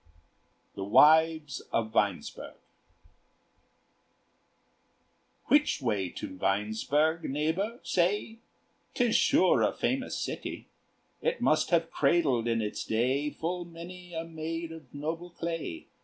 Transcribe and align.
THE 0.73 0.83
WIVES 0.83 1.59
OF 1.71 1.93
WEINSBERG 1.93 2.55
Which 5.45 5.79
way 5.79 6.09
to 6.09 6.35
Weinsberg? 6.39 7.25
neighbor, 7.25 7.79
say! 7.83 8.39
'Tis 8.95 9.15
sure 9.15 9.61
a 9.61 9.71
famous 9.71 10.17
city: 10.17 10.65
It 11.21 11.39
must 11.39 11.69
have 11.69 11.91
cradled, 11.91 12.47
in 12.47 12.63
its 12.63 12.83
day, 12.83 13.29
Full 13.29 13.63
many 13.65 14.15
a 14.15 14.23
maid 14.25 14.71
of 14.71 14.91
noble 14.91 15.29
clay. 15.29 15.85